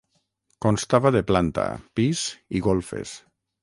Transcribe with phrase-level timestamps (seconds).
[0.65, 1.69] Constava de planta,
[2.01, 2.27] pis
[2.61, 3.19] i golfes.